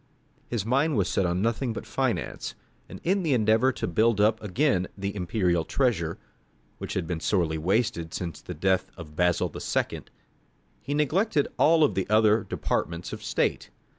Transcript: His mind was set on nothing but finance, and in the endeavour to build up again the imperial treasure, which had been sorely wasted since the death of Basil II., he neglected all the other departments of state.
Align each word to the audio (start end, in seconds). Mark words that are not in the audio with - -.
His 0.47 0.65
mind 0.65 0.97
was 0.97 1.07
set 1.07 1.27
on 1.27 1.43
nothing 1.43 1.73
but 1.73 1.85
finance, 1.85 2.55
and 2.89 2.99
in 3.03 3.21
the 3.21 3.35
endeavour 3.35 3.71
to 3.73 3.87
build 3.87 4.19
up 4.19 4.41
again 4.41 4.87
the 4.97 5.15
imperial 5.15 5.63
treasure, 5.63 6.17
which 6.79 6.95
had 6.95 7.05
been 7.05 7.19
sorely 7.19 7.59
wasted 7.59 8.11
since 8.11 8.41
the 8.41 8.55
death 8.55 8.89
of 8.97 9.15
Basil 9.15 9.53
II., 9.55 10.01
he 10.81 10.95
neglected 10.95 11.49
all 11.59 11.87
the 11.87 12.09
other 12.09 12.43
departments 12.43 13.13
of 13.13 13.21
state. 13.23 13.69